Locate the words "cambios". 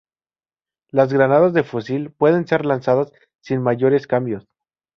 4.07-4.47